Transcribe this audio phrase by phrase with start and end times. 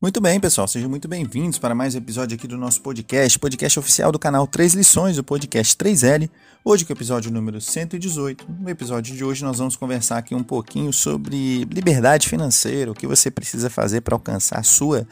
[0.00, 3.80] Muito bem, pessoal, sejam muito bem-vindos para mais um episódio aqui do nosso podcast, podcast
[3.80, 6.30] oficial do canal Três Lições, o podcast 3L.
[6.64, 8.46] Hoje com o episódio número 118.
[8.60, 13.08] No episódio de hoje nós vamos conversar aqui um pouquinho sobre liberdade financeira, o que
[13.08, 15.04] você precisa fazer para alcançar a sua.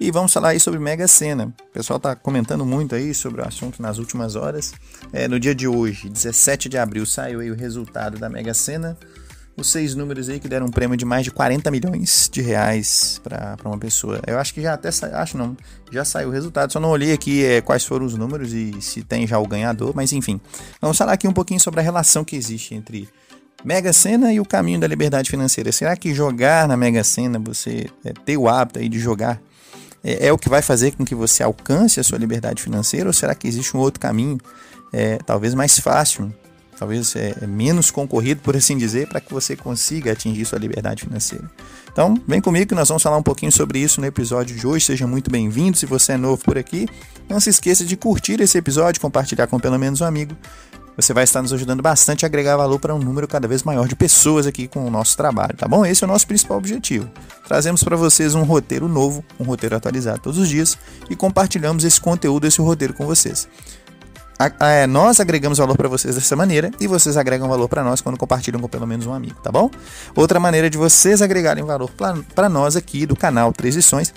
[0.00, 1.52] E vamos falar aí sobre Mega Sena.
[1.68, 4.72] O pessoal está comentando muito aí sobre o assunto nas últimas horas.
[5.12, 8.96] É, no dia de hoje, 17 de abril, saiu aí o resultado da Mega Sena
[9.56, 13.20] os seis números aí que deram um prêmio de mais de 40 milhões de reais
[13.22, 14.20] para uma pessoa.
[14.26, 15.56] Eu acho que já até saiu, acho não,
[15.90, 19.02] já saiu o resultado, só não olhei aqui é, quais foram os números e se
[19.02, 20.40] tem já o ganhador, mas enfim.
[20.80, 23.08] Vamos falar aqui um pouquinho sobre a relação que existe entre
[23.64, 25.70] Mega Sena e o caminho da liberdade financeira.
[25.70, 29.40] Será que jogar na Mega Sena, você é, ter o hábito aí de jogar,
[30.02, 33.08] é, é, o que vai fazer com que você alcance a sua liberdade financeira?
[33.08, 34.38] Ou será que existe um outro caminho,
[34.92, 36.32] é, talvez mais fácil,
[36.82, 41.04] talvez é, é, menos concorrido, por assim dizer, para que você consiga atingir sua liberdade
[41.04, 41.48] financeira.
[41.92, 44.86] Então, vem comigo que nós vamos falar um pouquinho sobre isso no episódio de hoje.
[44.86, 45.76] Seja muito bem-vindo.
[45.76, 46.88] Se você é novo por aqui,
[47.28, 50.36] não se esqueça de curtir esse episódio, compartilhar com pelo menos um amigo.
[50.96, 53.86] Você vai estar nos ajudando bastante a agregar valor para um número cada vez maior
[53.86, 55.86] de pessoas aqui com o nosso trabalho, tá bom?
[55.86, 57.08] Esse é o nosso principal objetivo.
[57.46, 60.76] Trazemos para vocês um roteiro novo, um roteiro atualizado todos os dias
[61.08, 63.48] e compartilhamos esse conteúdo, esse roteiro com vocês
[64.60, 68.16] é, nós agregamos valor para vocês dessa maneira e vocês agregam valor para nós quando
[68.16, 69.70] compartilham com pelo menos um amigo, tá bom?
[70.14, 71.90] Outra maneira de vocês agregarem valor
[72.34, 74.12] para nós aqui do canal Três Lições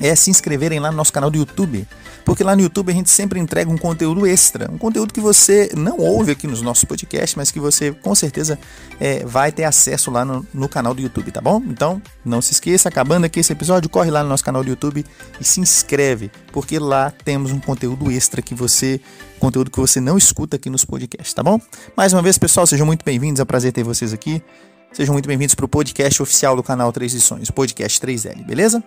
[0.00, 1.86] é se inscreverem lá no nosso canal do YouTube.
[2.26, 5.70] Porque lá no YouTube a gente sempre entrega um conteúdo extra, um conteúdo que você
[5.76, 8.58] não ouve aqui nos nossos podcasts, mas que você com certeza
[8.98, 11.62] é, vai ter acesso lá no, no, canal do YouTube, tá bom?
[11.68, 15.06] Então não se esqueça, acabando aqui esse episódio, corre lá no nosso canal do YouTube
[15.40, 19.00] e se inscreve, porque lá temos um conteúdo extra que você,
[19.38, 21.60] conteúdo que você não escuta aqui nos podcasts, tá bom?
[21.96, 24.42] Mais uma vez, pessoal, sejam muito bem-vindos, é um prazer ter vocês aqui.
[24.92, 28.82] Sejam muito bem-vindos para o podcast oficial do canal Três Lições, podcast 3L, beleza?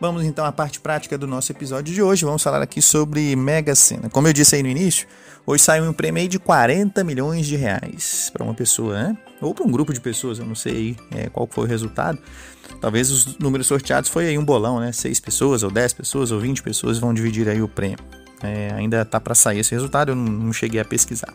[0.00, 2.24] Vamos então à parte prática do nosso episódio de hoje.
[2.24, 4.08] Vamos falar aqui sobre Mega Sena.
[4.08, 5.06] Como eu disse aí no início,
[5.46, 9.18] hoje saiu um prêmio de 40 milhões de reais para uma pessoa, né?
[9.42, 12.18] Ou para um grupo de pessoas, eu não sei é, qual foi o resultado.
[12.80, 14.90] Talvez os números sorteados foi aí um bolão, né?
[14.90, 17.98] Seis pessoas, ou 10 pessoas, ou 20 pessoas vão dividir aí o prêmio.
[18.42, 21.34] É, ainda tá para sair esse resultado, eu não, não cheguei a pesquisar.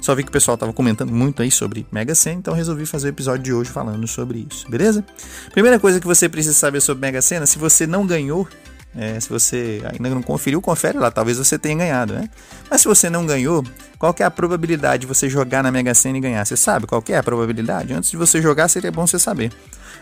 [0.00, 3.08] Só vi que o pessoal estava comentando muito aí sobre Mega Sena, então resolvi fazer
[3.08, 5.04] o episódio de hoje falando sobre isso, beleza?
[5.52, 8.48] Primeira coisa que você precisa saber sobre Mega Sena, se você não ganhou,
[8.96, 12.28] é, se você ainda não conferiu, confere lá, talvez você tenha ganhado, né?
[12.70, 13.64] Mas se você não ganhou,
[13.98, 16.44] qual é a probabilidade de você jogar na Mega Sena e ganhar?
[16.44, 17.92] Você sabe qual é a probabilidade?
[17.92, 19.52] Antes de você jogar, seria bom você saber.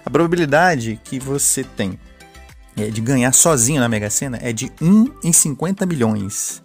[0.06, 1.98] A probabilidade que você tem
[2.76, 6.62] é, de ganhar sozinho na Mega Sena é de 1 em 50 milhões.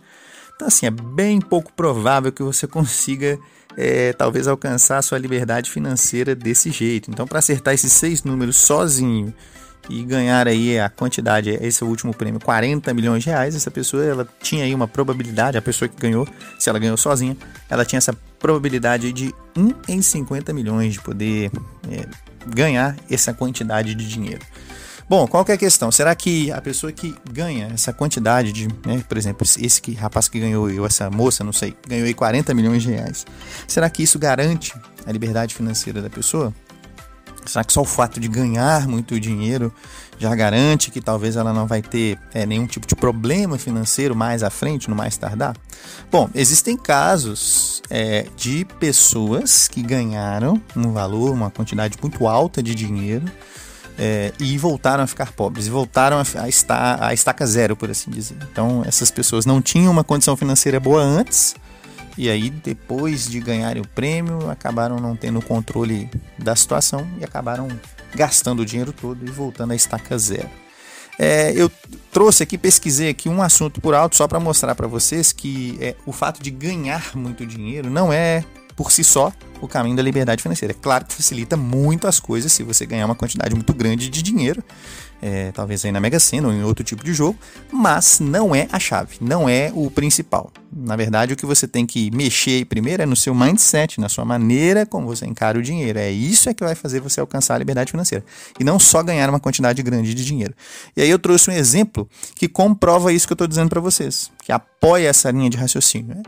[0.55, 3.37] Então, assim, é bem pouco provável que você consiga,
[3.77, 7.09] é, talvez, alcançar a sua liberdade financeira desse jeito.
[7.09, 9.33] Então, para acertar esses seis números sozinho
[9.89, 13.69] e ganhar aí a quantidade, esse é o último prêmio, 40 milhões de reais, essa
[13.69, 16.25] pessoa ela tinha aí uma probabilidade, a pessoa que ganhou,
[16.57, 17.35] se ela ganhou sozinha,
[17.69, 21.51] ela tinha essa probabilidade de 1 em 50 milhões de poder
[21.91, 22.05] é,
[22.47, 24.41] ganhar essa quantidade de dinheiro.
[25.15, 25.91] Bom, qual que é a questão?
[25.91, 30.27] Será que a pessoa que ganha essa quantidade de, né, por exemplo, esse que, rapaz
[30.27, 33.23] que ganhou, ou essa moça, não sei, ganhou aí 40 milhões de reais,
[33.67, 34.73] será que isso garante
[35.05, 36.51] a liberdade financeira da pessoa?
[37.45, 39.71] Será que só o fato de ganhar muito dinheiro
[40.17, 44.41] já garante que talvez ela não vai ter é, nenhum tipo de problema financeiro mais
[44.41, 45.55] à frente, no mais tardar?
[46.11, 52.73] Bom, existem casos é, de pessoas que ganharam um valor, uma quantidade muito alta de
[52.73, 53.25] dinheiro
[53.97, 57.89] é, e voltaram a ficar pobres, e voltaram a, a, estar, a estaca zero, por
[57.89, 58.37] assim dizer.
[58.51, 61.55] Então, essas pessoas não tinham uma condição financeira boa antes,
[62.17, 67.67] e aí, depois de ganharem o prêmio, acabaram não tendo controle da situação e acabaram
[68.13, 70.49] gastando o dinheiro todo e voltando à estaca zero.
[71.17, 71.71] É, eu
[72.11, 75.95] trouxe aqui, pesquisei aqui um assunto por alto só para mostrar para vocês que é,
[76.05, 78.43] o fato de ganhar muito dinheiro não é
[78.75, 80.73] por si só o caminho da liberdade financeira.
[80.73, 84.21] É claro que facilita muito as coisas se você ganhar uma quantidade muito grande de
[84.21, 84.63] dinheiro,
[85.21, 87.37] é, talvez aí na Mega Sena ou em outro tipo de jogo,
[87.71, 90.51] mas não é a chave, não é o principal.
[90.75, 94.25] Na verdade, o que você tem que mexer primeiro é no seu mindset, na sua
[94.25, 95.99] maneira como você encara o dinheiro.
[95.99, 98.25] É isso é que vai fazer você alcançar a liberdade financeira.
[98.59, 100.53] E não só ganhar uma quantidade grande de dinheiro.
[100.95, 104.31] E aí eu trouxe um exemplo que comprova isso que eu estou dizendo para vocês,
[104.43, 106.15] que apoia essa linha de raciocínio.
[106.15, 106.23] Né?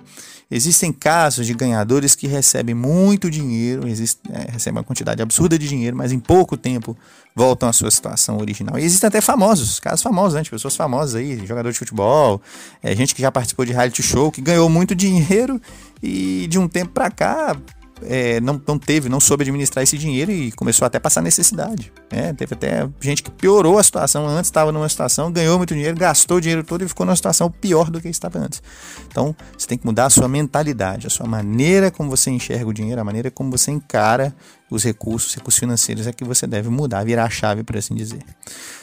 [0.49, 5.67] Existem casos de ganhadores que recebem muito dinheiro, existe, é, recebem uma quantidade absurda de
[5.67, 6.95] dinheiro, mas em pouco tempo
[7.35, 8.77] voltam à sua situação original.
[8.77, 12.39] E existem até famosos, casos famosos, né, de pessoas famosas aí, jogadores de futebol,
[12.83, 15.61] é, gente que já participou de reality show, que ganhou muito dinheiro
[16.03, 17.55] e de um tempo para cá
[18.03, 21.91] é, não, não teve, não soube administrar esse dinheiro e começou até a passar necessidade.
[22.11, 22.33] Né?
[22.33, 24.27] Teve até gente que piorou a situação.
[24.27, 27.49] Antes estava numa situação, ganhou muito dinheiro, gastou o dinheiro todo e ficou numa situação
[27.49, 28.61] pior do que estava antes.
[29.07, 32.73] Então, você tem que mudar a sua mentalidade, a sua maneira como você enxerga o
[32.73, 34.35] dinheiro, a maneira como você encara
[34.75, 38.19] os recursos, recursos financeiros é que você deve mudar, virar a chave, por assim dizer.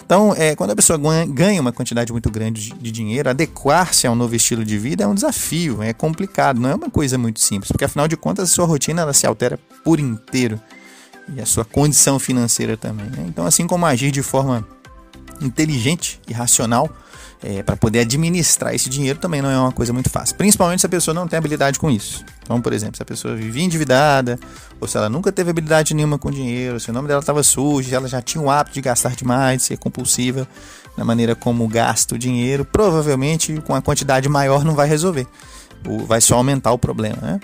[0.05, 4.35] Então, é, quando a pessoa ganha uma quantidade muito grande de, dinheiro, adequar-se ao novo
[4.35, 7.85] estilo de vida é um desafio, é complicado, não é uma coisa muito simples, porque
[7.85, 10.61] afinal de contas a sua rotina ela se altera por inteiro
[11.35, 13.06] e a sua condição financeira também.
[13.06, 13.25] Né?
[13.29, 14.67] Então, assim como agir de forma
[15.41, 16.91] inteligente e racional
[17.43, 20.87] é, para poder administrar esse dinheiro também não é uma coisa muito fácil, principalmente se
[20.87, 22.25] a pessoa não tem habilidade com isso.
[22.43, 24.39] Então, por exemplo, se a pessoa vivia endividada,
[24.81, 27.94] ou se ela nunca teve habilidade nenhuma com dinheiro, se o nome dela estava sujo,
[27.94, 30.47] ela já tinha o hábito de gastar demais, de ser compulsiva
[30.97, 35.27] na maneira como gasta o dinheiro, provavelmente com a quantidade maior não vai resolver,
[36.06, 37.41] vai só aumentar o problema, né?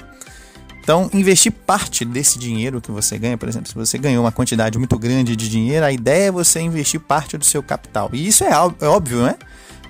[0.83, 4.79] Então, investir parte desse dinheiro que você ganha, por exemplo, se você ganhou uma quantidade
[4.79, 8.09] muito grande de dinheiro, a ideia é você investir parte do seu capital.
[8.11, 9.37] E isso é, é óbvio, né?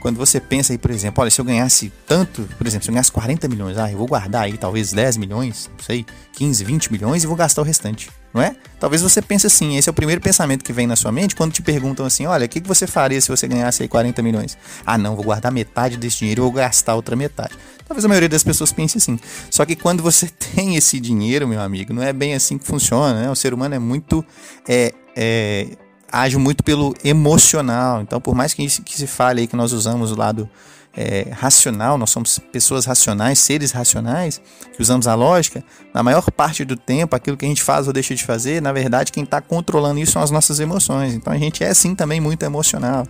[0.00, 2.94] Quando você pensa aí, por exemplo, olha, se eu ganhasse tanto, por exemplo, se eu
[2.94, 6.92] ganhasse 40 milhões, ah, eu vou guardar aí talvez 10 milhões, não sei, 15, 20
[6.92, 8.56] milhões e vou gastar o restante, não é?
[8.78, 11.52] Talvez você pense assim, esse é o primeiro pensamento que vem na sua mente quando
[11.52, 14.56] te perguntam assim, olha, o que você faria se você ganhasse aí 40 milhões?
[14.86, 17.54] Ah, não, vou guardar metade desse dinheiro e vou gastar outra metade.
[17.86, 19.18] Talvez a maioria das pessoas pense assim.
[19.50, 23.22] Só que quando você tem esse dinheiro, meu amigo, não é bem assim que funciona,
[23.22, 23.30] né?
[23.30, 24.24] O ser humano é muito...
[24.68, 25.66] É, é,
[26.10, 28.02] age muito pelo emocional.
[28.02, 30.48] Então, por mais que, que se fale aí que nós usamos o lado
[30.96, 34.40] é, racional, nós somos pessoas racionais, seres racionais,
[34.74, 35.62] que usamos a lógica,
[35.94, 38.72] na maior parte do tempo, aquilo que a gente faz ou deixa de fazer, na
[38.72, 41.14] verdade, quem está controlando isso são as nossas emoções.
[41.14, 43.06] Então, a gente é sim também muito emocional.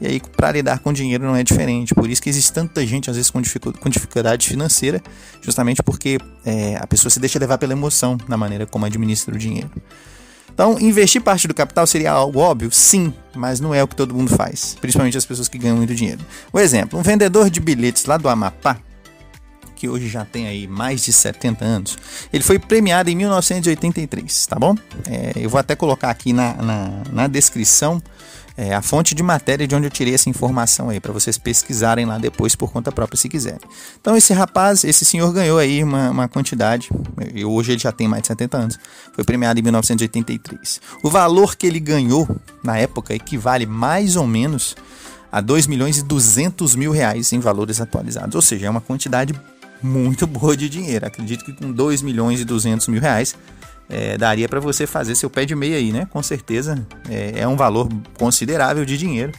[0.00, 1.94] E aí, para lidar com dinheiro não é diferente.
[1.94, 5.02] Por isso que existe tanta gente, às vezes, com, dificuldade financeira,
[5.40, 9.38] justamente porque é, a pessoa se deixa levar pela emoção na maneira como administra o
[9.38, 9.70] dinheiro.
[10.52, 12.70] Então, investir parte do capital seria algo óbvio?
[12.72, 15.94] Sim, mas não é o que todo mundo faz, principalmente as pessoas que ganham muito
[15.94, 16.20] dinheiro.
[16.52, 18.78] O exemplo, um vendedor de bilhetes lá do Amapá,
[19.76, 21.98] que hoje já tem aí mais de 70 anos,
[22.32, 24.74] ele foi premiado em 1983, tá bom?
[25.06, 28.02] É, eu vou até colocar aqui na, na, na descrição
[28.58, 32.04] é, a fonte de matéria de onde eu tirei essa informação aí, para vocês pesquisarem
[32.04, 33.60] lá depois por conta própria se quiserem.
[34.00, 36.90] Então esse rapaz, esse senhor ganhou aí uma, uma quantidade,
[37.32, 38.78] e hoje ele já tem mais de 70 anos,
[39.14, 40.80] foi premiado em 1983.
[41.04, 42.28] O valor que ele ganhou
[42.60, 44.74] na época equivale mais ou menos
[45.30, 49.40] a 2 milhões e 200 mil reais em valores atualizados, ou seja, é uma quantidade
[49.80, 51.06] muito boa de dinheiro.
[51.06, 53.36] Acredito que com 2 milhões e 200 mil reais
[53.88, 56.06] é, daria para você fazer seu pé de meia aí, né?
[56.10, 57.88] Com certeza é, é, um valor
[58.18, 59.32] considerável de dinheiro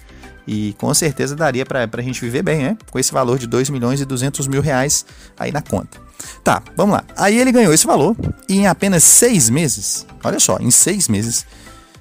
[0.47, 2.77] e com certeza daria para a gente viver bem, né?
[2.89, 5.05] Com esse valor de 2 milhões e 200 mil reais
[5.37, 5.99] aí na conta.
[6.43, 7.03] Tá, vamos lá.
[7.15, 8.15] Aí ele ganhou esse valor
[8.47, 11.45] e em apenas seis meses, olha só, em seis meses,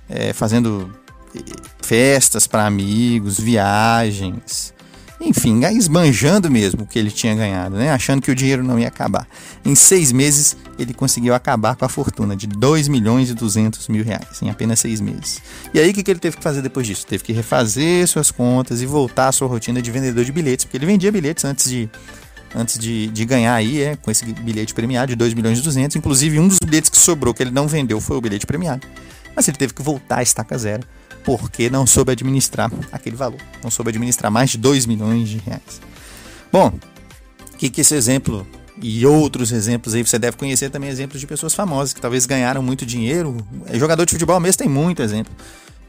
[0.08, 0.90] é, fazendo
[1.34, 1.40] é,
[1.82, 4.72] festas para amigos, viagens,
[5.20, 7.90] enfim, esbanjando mesmo o que ele tinha ganhado, né?
[7.90, 9.26] achando que o dinheiro não ia acabar.
[9.64, 14.04] Em seis meses, ele conseguiu acabar com a fortuna de 2 milhões e 200 mil
[14.04, 15.42] reais, em apenas seis meses.
[15.74, 17.04] E aí, o que ele teve que fazer depois disso?
[17.06, 20.76] Teve que refazer suas contas e voltar à sua rotina de vendedor de bilhetes, porque
[20.76, 21.90] ele vendia bilhetes antes de,
[22.54, 25.96] antes de, de ganhar aí, é, com esse bilhete premiado de 2 milhões e 200.
[25.96, 28.86] Inclusive, um dos bilhetes que sobrou, que ele não vendeu, foi o bilhete premiado.
[29.38, 30.82] Mas ele teve que voltar a estaca zero
[31.22, 33.38] porque não soube administrar aquele valor.
[33.62, 35.80] Não soube administrar mais de 2 milhões de reais.
[36.50, 36.72] Bom,
[37.52, 38.44] o que, que esse exemplo
[38.82, 42.60] e outros exemplos aí você deve conhecer também exemplos de pessoas famosas que talvez ganharam
[42.60, 43.36] muito dinheiro.
[43.66, 45.32] É, jogador de futebol mesmo tem muito exemplo.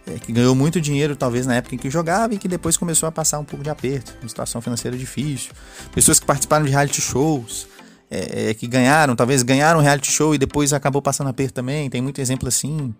[0.06, 3.10] É, que ganhou muito dinheiro talvez na época em que jogava e que depois começou
[3.10, 5.54] a passar um pouco de aperto, uma situação financeira difícil.
[5.92, 7.68] Pessoas que participaram de reality shows,
[8.10, 11.90] é, é, que ganharam, talvez ganharam um reality show e depois acabou passando aperto também.
[11.90, 12.94] Tem muito exemplo assim.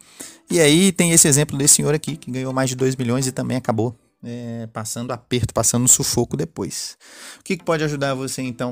[0.50, 3.32] E aí tem esse exemplo desse senhor aqui que ganhou mais de 2 milhões e
[3.32, 6.98] também acabou é, passando aperto, passando sufoco depois.
[7.40, 8.72] O que, que pode ajudar você então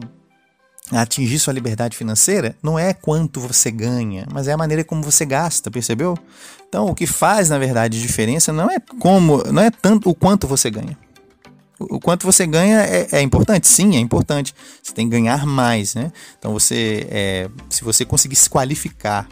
[0.91, 2.55] a atingir sua liberdade financeira?
[2.61, 6.15] Não é quanto você ganha, mas é a maneira como você gasta, percebeu?
[6.69, 10.47] Então o que faz na verdade diferença não é como, não é tanto o quanto
[10.47, 10.97] você ganha
[11.79, 13.67] o quanto você ganha é, é, importante?
[13.67, 14.53] Sim, é importante.
[14.81, 16.11] Você tem que ganhar mais, né?
[16.39, 19.27] Então você, é, se você conseguir se qualificar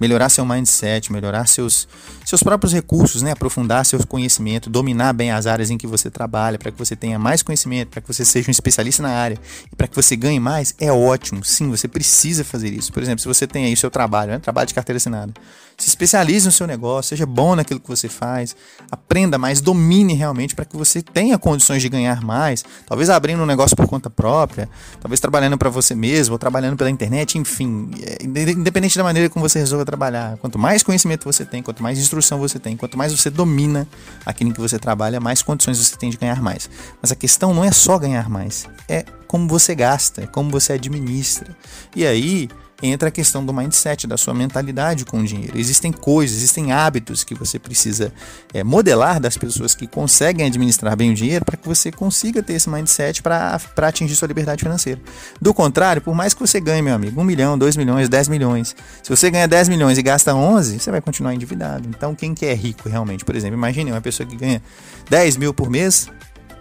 [0.00, 1.88] melhorar seu mindset, melhorar seus,
[2.24, 3.32] seus próprios recursos, né?
[3.32, 7.18] aprofundar seu conhecimento, dominar bem as áreas em que você trabalha, para que você tenha
[7.18, 9.38] mais conhecimento, para que você seja um especialista na área
[9.70, 11.44] e para que você ganhe mais, é ótimo.
[11.44, 12.92] Sim, você precisa fazer isso.
[12.92, 14.38] Por exemplo, se você tem aí seu trabalho, né?
[14.38, 15.32] trabalho de carteira assinada,
[15.78, 18.56] se especialize no seu negócio, seja bom naquilo que você faz,
[18.90, 23.46] aprenda mais, domine realmente para que você tenha condições de ganhar mais, talvez abrindo um
[23.46, 24.68] negócio por conta própria,
[25.00, 29.48] talvez trabalhando para você mesmo ou trabalhando pela internet, enfim, é, independente da maneira como
[29.48, 33.12] você resolva trabalhar, quanto mais conhecimento você tem, quanto mais instrução você tem, quanto mais
[33.12, 33.86] você domina
[34.26, 36.68] aquilo em que você trabalha, mais condições você tem de ganhar mais.
[37.00, 40.72] Mas a questão não é só ganhar mais, é como você gasta, é como você
[40.72, 41.56] administra.
[41.94, 42.48] E aí,
[42.82, 45.58] entra a questão do mindset, da sua mentalidade com o dinheiro.
[45.58, 48.12] Existem coisas, existem hábitos que você precisa
[48.54, 52.52] é, modelar das pessoas que conseguem administrar bem o dinheiro para que você consiga ter
[52.52, 55.00] esse mindset para atingir sua liberdade financeira.
[55.40, 58.76] Do contrário, por mais que você ganhe, meu amigo, 1 milhão, 2 milhões, 10 milhões,
[59.02, 61.88] se você ganha 10 milhões e gasta 11, você vai continuar endividado.
[61.88, 63.24] Então, quem que é rico realmente?
[63.24, 64.62] Por exemplo, imagine uma pessoa que ganha
[65.10, 66.08] 10 mil por mês,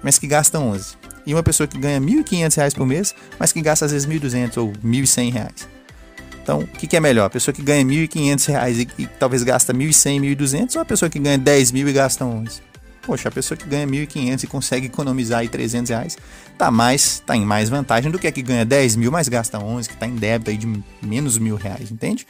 [0.01, 0.95] mas que gasta 11.
[1.27, 4.19] E uma pessoa que ganha R$ 1.500 por mês, mas que gasta às vezes R$
[4.19, 5.76] 1.200 ou R$ 1.100.
[6.47, 7.25] Então, o que, que, é melhor?
[7.25, 10.81] A pessoa que ganha R$ 1.500 e, e talvez gasta R$ 1.100, R$ 1.200 ou
[10.81, 12.61] a pessoa que ganha R$ 10.000 e gasta 11?
[13.01, 16.17] Poxa, a pessoa que ganha R$ 1.500 e consegue economizar aí 300 reais
[16.57, 19.59] tá, mais, tá em mais vantagem do que a que ganha 10 mil, mas gasta
[19.59, 22.25] 11, que está em débito aí de menos mil reais, entende?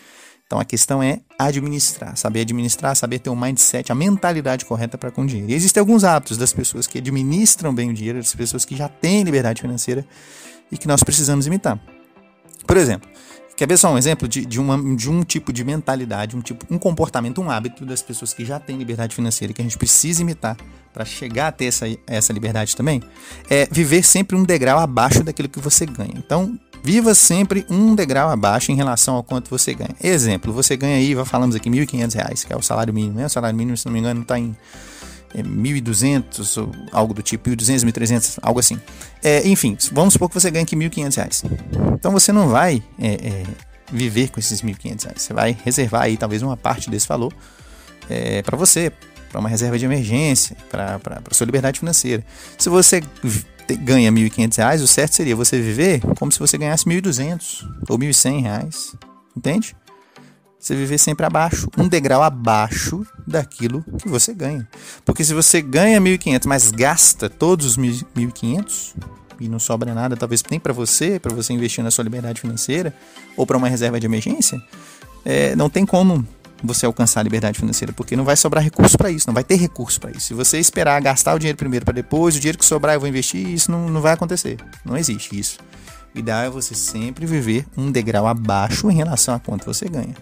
[0.48, 5.12] Então a questão é administrar, saber administrar, saber ter um mindset, a mentalidade correta para
[5.12, 5.52] com o dinheiro.
[5.52, 8.90] E existem alguns hábitos das pessoas que administram bem o dinheiro, das pessoas que já
[8.90, 10.04] têm liberdade financeira
[10.72, 11.80] e que nós precisamos imitar.
[12.66, 13.08] Por exemplo,
[13.58, 16.64] Quer ver só um exemplo de, de, uma, de um tipo de mentalidade, um tipo,
[16.70, 20.22] um comportamento, um hábito das pessoas que já têm liberdade financeira que a gente precisa
[20.22, 20.56] imitar
[20.94, 23.02] para chegar a ter essa, essa liberdade também?
[23.50, 26.14] É viver sempre um degrau abaixo daquilo que você ganha.
[26.16, 29.96] Então, viva sempre um degrau abaixo em relação ao quanto você ganha.
[30.04, 33.18] Exemplo, você ganha aí, falamos aqui, R$ 1.500, que é o salário mínimo.
[33.18, 33.26] Né?
[33.26, 34.56] O salário mínimo, se não me engano, está em
[35.34, 38.80] é, 1.200 ou algo do tipo, 1.200, 1.300, algo assim.
[39.28, 41.44] É, enfim, vamos supor que você ganha aqui 1.500 reais.
[41.94, 43.44] Então você não vai é, é,
[43.92, 45.22] viver com esses 1.500 reais.
[45.22, 47.34] Você vai reservar aí talvez uma parte desse valor
[48.10, 48.90] é, para você,
[49.30, 52.24] para uma reserva de emergência, para sua liberdade financeira.
[52.58, 53.04] Se você
[53.82, 58.42] ganha 1.500 reais, o certo seria você viver como se você ganhasse 1.200 ou 1.100
[58.42, 58.96] reais.
[59.36, 59.76] Entende?
[60.60, 64.68] Você viver sempre abaixo, um degrau abaixo daquilo que você ganha.
[65.06, 68.96] Porque se você ganha 1.500, mas gasta todos os 1.500
[69.40, 72.94] e não sobra nada, talvez nem para você, para você investir na sua liberdade financeira
[73.36, 74.60] ou para uma reserva de emergência,
[75.24, 76.28] é, não tem como
[76.64, 79.56] você alcançar a liberdade financeira, porque não vai sobrar recurso para isso, não vai ter
[79.56, 80.22] recurso para isso.
[80.22, 83.08] Se você esperar gastar o dinheiro primeiro para depois, o dinheiro que sobrar eu vou
[83.08, 84.58] investir, isso não, não vai acontecer.
[84.84, 85.60] Não existe isso.
[86.20, 90.16] Ideal é você sempre viver um degrau abaixo em relação a quanto você ganha.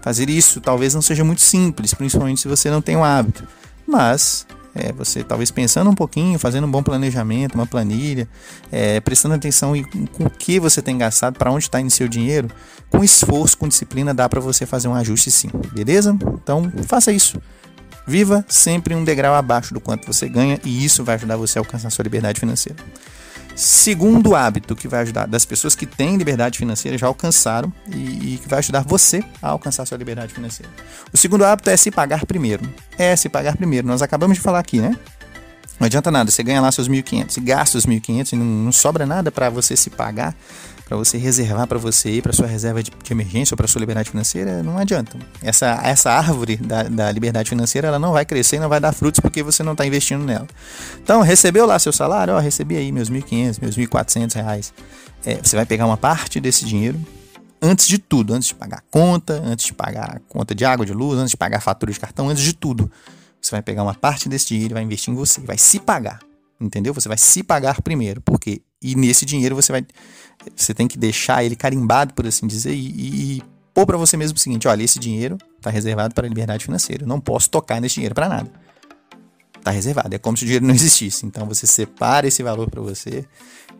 [0.00, 3.46] Fazer isso talvez não seja muito simples, principalmente se você não tem o hábito,
[3.86, 8.28] mas é, você talvez pensando um pouquinho, fazendo um bom planejamento, uma planilha,
[8.70, 12.06] é, prestando atenção em com o que você tem gastado, para onde está indo seu
[12.06, 12.50] dinheiro,
[12.90, 16.16] com esforço, com disciplina, dá para você fazer um ajuste sim, beleza?
[16.42, 17.40] Então faça isso.
[18.06, 21.62] Viva sempre um degrau abaixo do quanto você ganha e isso vai ajudar você a
[21.62, 22.78] alcançar sua liberdade financeira.
[23.56, 28.40] Segundo hábito que vai ajudar das pessoas que têm liberdade financeira já alcançaram e, e,
[28.42, 30.70] que vai ajudar você a alcançar sua liberdade financeira.
[31.10, 32.68] O segundo hábito é se pagar primeiro.
[32.98, 33.86] É se pagar primeiro.
[33.86, 34.94] Nós acabamos de falar aqui, né?
[35.80, 38.72] Não adianta nada, você ganha lá seus 1.500 e gasta os 1.500 e não, não
[38.72, 40.34] sobra nada para você se pagar
[40.86, 43.80] para você reservar para você ir para sua reserva de, de emergência ou para sua
[43.80, 45.18] liberdade financeira, não adianta.
[45.42, 48.92] Essa, essa árvore da, da liberdade financeira ela não vai crescer e não vai dar
[48.92, 50.46] frutos porque você não está investindo nela.
[51.02, 54.72] Então, recebeu lá seu salário, ó, recebi aí meus 1.500, meus 1.400 reais.
[55.24, 57.00] É, você vai pegar uma parte desse dinheiro
[57.60, 61.18] antes de tudo, antes de pagar conta, antes de pagar conta de água, de luz,
[61.18, 62.88] antes de pagar fatura de cartão, antes de tudo.
[63.42, 66.20] Você vai pegar uma parte desse dinheiro e vai investir em você, vai se pagar.
[66.60, 66.94] Entendeu?
[66.94, 69.84] Você vai se pagar primeiro, porque e nesse dinheiro você vai
[70.54, 73.42] você tem que deixar ele carimbado, por assim dizer, e, e
[73.74, 77.04] pôr para você mesmo o seguinte: olha, esse dinheiro está reservado para a liberdade financeira.
[77.04, 78.50] Eu não posso tocar nesse dinheiro para nada.
[79.58, 80.14] Está reservado.
[80.14, 81.26] É como se o dinheiro não existisse.
[81.26, 83.24] Então você separa esse valor para você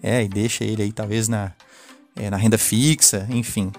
[0.03, 1.53] é, e deixa ele aí, talvez, na,
[2.15, 3.73] é, na renda fixa, enfim.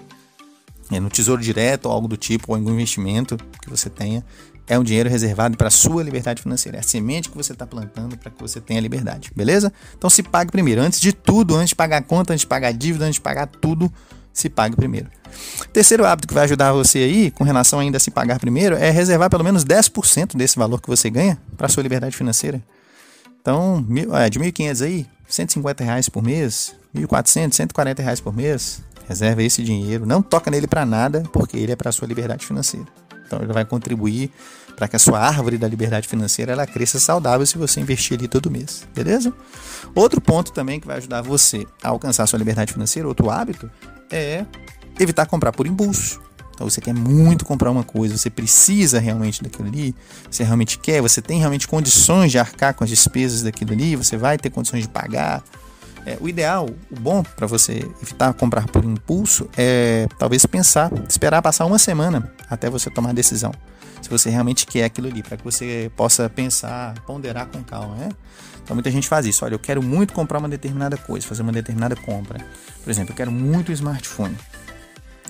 [0.90, 4.24] É, no tesouro direto ou algo do tipo, ou algum investimento que você tenha
[4.68, 6.78] é um dinheiro reservado para a sua liberdade financeira.
[6.78, 9.72] É a semente que você está plantando para que você tenha liberdade, beleza?
[9.96, 10.80] Então se pague primeiro.
[10.80, 13.20] Antes de tudo, antes de pagar a conta, antes de pagar a dívida, antes de
[13.20, 13.92] pagar tudo,
[14.32, 15.08] se pague primeiro.
[15.72, 18.90] Terceiro hábito que vai ajudar você aí, com relação ainda a se pagar primeiro, é
[18.90, 22.62] reservar pelo menos 10% desse valor que você ganha para a sua liberdade financeira.
[23.40, 23.84] Então,
[24.14, 29.62] é, de 1.500 aí, 150 reais por mês, 1.400, 140 reais por mês, Reserva esse
[29.62, 32.86] dinheiro, não toca nele para nada, porque ele é para sua liberdade financeira.
[33.26, 34.30] Então ele vai contribuir
[34.78, 38.28] para que a sua árvore da liberdade financeira ela cresça saudável se você investir ali
[38.28, 39.34] todo mês, beleza?
[39.92, 43.68] Outro ponto também que vai ajudar você a alcançar a sua liberdade financeira, outro hábito,
[44.08, 44.46] é
[45.00, 46.20] evitar comprar por impulso.
[46.54, 49.92] Então você quer muito comprar uma coisa, você precisa realmente daquilo ali,
[50.30, 54.16] você realmente quer, você tem realmente condições de arcar com as despesas daquilo ali, você
[54.16, 55.42] vai ter condições de pagar.
[56.06, 61.42] É, o ideal, o bom para você evitar comprar por impulso é talvez pensar, esperar
[61.42, 63.52] passar uma semana até você tomar a decisão
[64.00, 68.08] se você realmente quer aquilo ali, para que você possa pensar, ponderar com calma, né?
[68.62, 69.44] Então muita gente faz isso.
[69.44, 72.38] Olha, eu quero muito comprar uma determinada coisa, fazer uma determinada compra.
[72.82, 74.36] Por exemplo, eu quero muito um smartphone.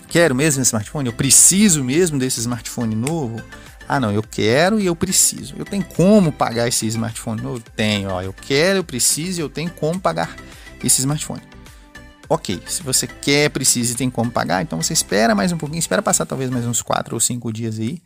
[0.09, 1.07] Quero mesmo esse smartphone?
[1.09, 3.41] Eu preciso mesmo desse smartphone novo?
[3.87, 5.55] Ah, não, eu quero e eu preciso.
[5.57, 7.63] Eu tenho como pagar esse smartphone novo?
[7.77, 8.23] Tenho, ó.
[8.23, 10.35] Eu quero, eu preciso e eu tenho como pagar
[10.83, 11.43] esse smartphone.
[12.29, 15.79] Ok, se você quer, precisa e tem como pagar, então você espera mais um pouquinho,
[15.79, 18.03] espera passar talvez mais uns 4 ou 5 dias aí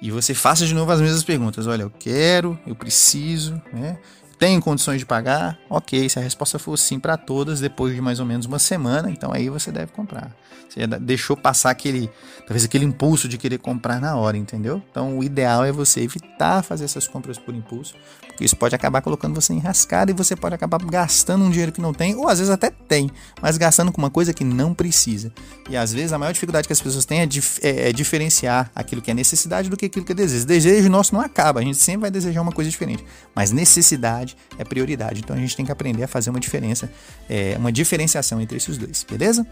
[0.00, 1.66] e você faça de novo as mesmas perguntas.
[1.66, 3.98] Olha, eu quero, eu preciso, né?
[4.40, 5.58] Tenho condições de pagar?
[5.68, 9.10] Ok, se a resposta for sim para todas, depois de mais ou menos uma semana,
[9.10, 10.34] então aí você deve comprar.
[10.66, 12.08] Você deixou passar aquele,
[12.46, 14.82] talvez aquele impulso de querer comprar na hora, entendeu?
[14.90, 17.94] Então o ideal é você evitar fazer essas compras por impulso,
[18.26, 21.72] porque isso pode acabar colocando você em rascada e você pode acabar gastando um dinheiro
[21.72, 23.10] que não tem, ou às vezes até tem,
[23.42, 25.32] mas gastando com uma coisa que não precisa.
[25.68, 28.70] E às vezes a maior dificuldade que as pessoas têm é, dif é, é diferenciar
[28.74, 30.46] aquilo que é necessidade do que aquilo que é desejo.
[30.46, 33.04] Desejo nosso não acaba, a gente sempre vai desejar uma coisa diferente,
[33.34, 35.20] mas necessidade é prioridade.
[35.20, 36.90] Então a gente tem que aprender a fazer uma diferença,
[37.28, 39.46] é, uma diferenciação entre esses dois, beleza?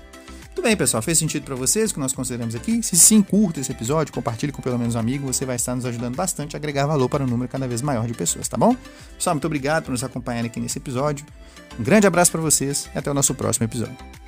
[0.55, 1.01] Tudo bem, pessoal?
[1.01, 2.83] Fez sentido para vocês o que nós consideramos aqui?
[2.83, 5.85] Se sim, curta esse episódio, compartilhe com pelo menos um amigo, você vai estar nos
[5.85, 8.77] ajudando bastante a agregar valor para um número cada vez maior de pessoas, tá bom?
[9.17, 11.25] Pessoal, muito obrigado por nos acompanharem aqui nesse episódio.
[11.79, 14.28] Um grande abraço para vocês e até o nosso próximo episódio.